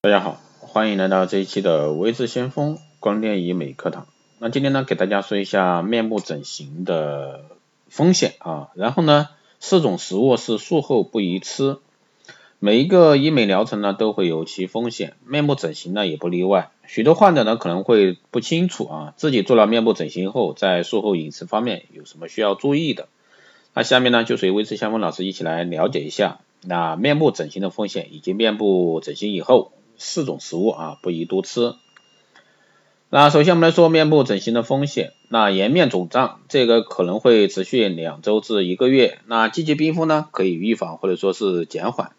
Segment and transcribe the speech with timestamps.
[0.00, 4.06] 大家好，欢迎来到这一期的微智先锋光电医美课堂。
[4.38, 7.46] 那今天呢，给大家说一下面部整形的
[7.88, 8.68] 风险啊。
[8.76, 11.78] 然后呢，四种食物是术后不宜吃。
[12.60, 16.70] 每一个医美疗程呢，都会有其风险，面部整形呢也不例外。
[16.86, 23.08] 许多患者呢可能会不清楚啊，自己做了面部整形后，在术后饮食方面有什么需要注意的。
[23.74, 29.72] 那下面呢，就随微智先锋老师一起来了解一下那面部整形的风险，以及面部整形以后。
[29.98, 31.74] 四种食物啊，不宜多吃。
[33.10, 35.12] 那首先我们来说面部整形的风险。
[35.28, 39.18] 那颜面肿胀这个可能会持续两周至一个月。
[39.26, 42.12] 那积极冰敷呢，可以预防或者说是减缓。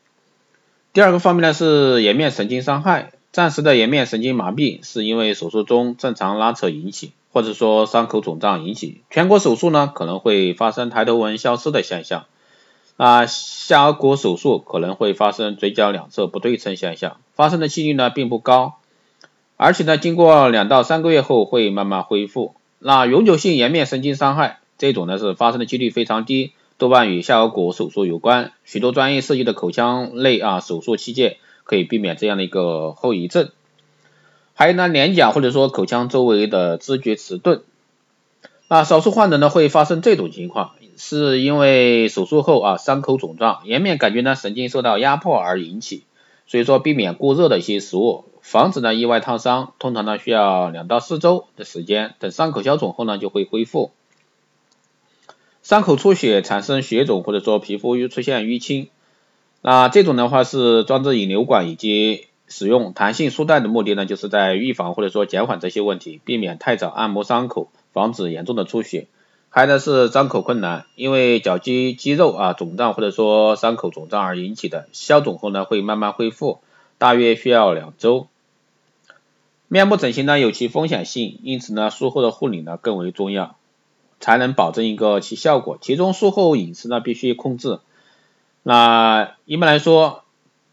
[0.93, 3.13] 第二个方面呢是颜面神经伤害。
[3.31, 9.01] 暂时的颜面神经麻痹是因为手术中正常拉扯引起，或者说伤口肿胀引起。
[9.11, 12.25] 全国手术呢可能会发生抬头纹消失的现象。
[12.99, 18.75] 啊，下颌骨手术可能会发生嘴角两侧不对称现象，发生的几率呢并不高，
[19.55, 22.55] 而且呢经过两到三个月后会慢慢恢复。
[22.77, 28.51] 那永久性颜面神经伤害这种呢是发生的几率非常低，多半与下颌骨手术有关。
[28.65, 33.49] 许多专业设计的口腔内啊手术器械可以避免这样的一个后遗症。
[34.55, 37.61] 还有呢脸颊或者说口腔周围的知觉迟钝。
[38.67, 46.03] 啊，少数患者呢会发生这种情况，是因为手术后啊伤口肿胀，颜面感觉呢神经受到压迫而引起，
[46.45, 53.91] 所以说避免过热的一些食物，防止呢意外烫伤，通常呢需要两到四周的时间，等伤口消肿后呢就会恢复。
[55.63, 58.89] 伤口出血产生血肿或者说皮肤又出现淤青，
[59.61, 67.69] 那这种的话是装置引流管以及使用弹性束带的目的呢，就是在预防或者说减缓这些问题，避免太早按摩伤口。
[67.91, 69.07] 防止严重的出血，
[69.51, 76.59] 还呢是张口困难，因为脚肌肌肉啊肿胀或者说伤口肿胀而引起的，消肿后呢会慢慢恢复，
[76.99, 78.27] 大约需要两周。
[79.67, 83.55] 面部整形呢有其风险性，因此呢术后的护理呢更为重要，
[84.19, 85.79] 才能保证一个其效果。
[85.81, 87.79] 其中术后饮食呢必须控制。
[88.61, 90.23] 那一般来说，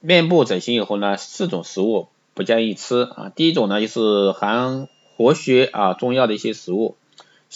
[0.00, 6.94] 面部整形以后呢四种食物不建议吃啊，第一种呢就是含活血啊中药的一些食物。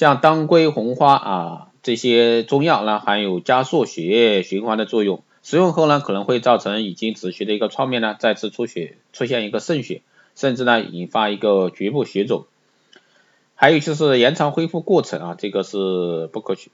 [0.00, 10.00] 像当归、红花啊这些中药呢，含有加速血液循环的作用，食用后呢，可能会造成已经止血的一个创面呢再次出血，出现一个渗血，
[10.34, 12.46] 甚至呢引发一个局部血肿。
[13.54, 16.70] 还有就是延长恢复过程啊，这个是不可取。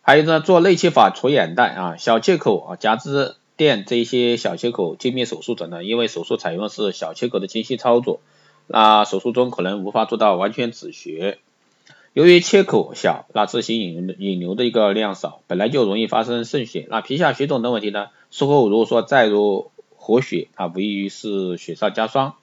[0.00, 8.20] 还有呢，做内切法除眼袋啊、小切口啊、夹子垫这些小切口精面手术者呢，因为手术采用的是小切口的精细操作，
[8.68, 11.40] 那手术中可能无法做到完全止血。
[12.12, 22.34] 由于切口小，那自行引引流的一个量少，本来就容易发生渗血，那皮下血肿等问题呢，术后如果说再如活血啊，无异于是雪上加霜。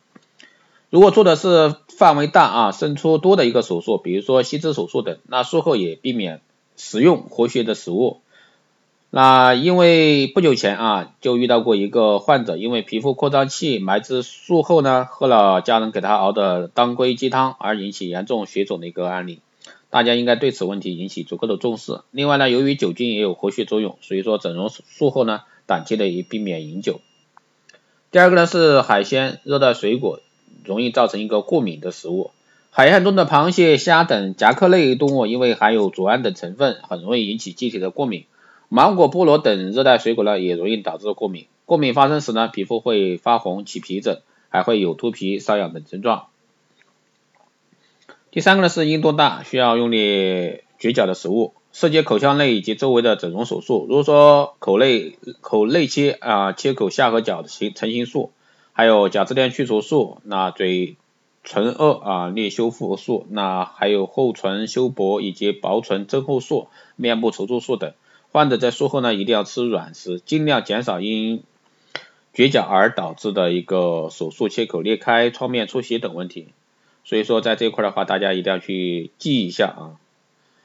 [0.90, 6.40] 如果做的是范围大啊、渗出多的一个手术，比如说吸脂手术等，那术后也避免
[6.78, 8.22] 食用活血的食物。
[9.10, 19.42] 那因为不久前啊，就遇到过一个患者，因为皮肤扩张器埋置术后呢，喝了家人给他熬的当归鸡汤而引起严重血肿的一个案例。
[19.90, 22.02] 大家应该对此问题引起足够的重视。
[22.12, 27.02] 另外呢，由于酒精也有活血作用，所以说整容术后呢，短期内也避免饮酒。
[28.12, 30.22] 第二个呢是海鲜、热带水果
[30.64, 32.32] 容易造成一个过敏的食物。
[32.70, 38.26] 海洋中的螃蟹、虾等甲壳类动物，因为含有组胺等成分，很容易引起机体的过敏。
[38.70, 41.48] 芒果、菠萝等热带水果呢，也容易导致过敏。
[41.66, 46.28] 过敏发生时呢，皮肤会发红、起皮疹，还会有脱皮、瘙痒等症状。
[48.30, 58.32] 第三个呢是硬度大需要用力咀嚼的食物，涉及口腔内以及周围的整容手术，如果说口内口内切啊切口下颌角的形成形术，
[58.74, 60.98] 还有角质垫去除术，那嘴
[61.44, 67.94] 唇腭啊裂修复术，那还有厚唇修薄以及薄唇增厚术、面部筹组术等，
[68.32, 71.42] 患者在术后呢一定要吃软食，尽量减少因
[72.34, 76.50] 咀嚼而导致的一个手术切口裂开、创面出血等问题。
[77.08, 79.96] 所以说在这块的话，大家一定要去记一下啊。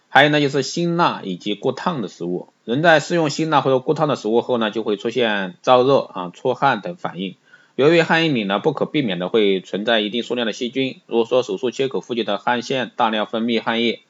[0.09, 2.49] 还有呢，就是辛辣以及过烫的食物。
[2.65, 7.37] 人在食用辛辣或者过烫的食物后呢，就会出现燥热啊、出汗等反应。
[7.77, 14.01] 由于汗液里呢不可避免的会存在一定数量的细菌，如果说手术切口附近的汗腺大量分泌汗液，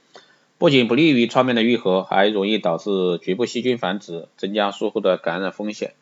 [0.56, 5.92] 不仅不利于创面的愈合，还容易导致局部细菌繁殖，增加术后的感染风险。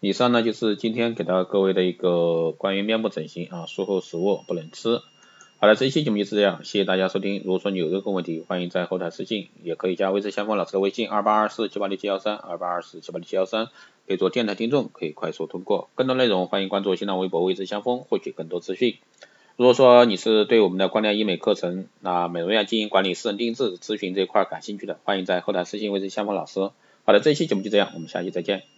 [0.00, 5.00] 以上呢就是今天给到各位的一个关于面部整形啊术后食物不能吃。
[5.62, 7.42] 好了，这一期节目就是这样，谢谢大家收听。
[7.44, 13.66] 如果说你有任何问题，欢迎在后台私信，也可以加微信先锋老师的微信二八二四七八六七幺三二八二四七八六七幺三。
[14.06, 15.90] 可以做电台听众，可以快速通过。
[15.96, 18.96] 更多内容欢迎关注新浪微博“未知相锋”，获取更多资讯。
[19.56, 26.70] 如果说你是对我们的光电医美课程、那美容院经营管理、私人定制咨询这一块感兴趣的，欢迎在后台私信“未知相锋老师”。
[27.04, 28.70] 好的，这一期节目就这样，我们下期再见。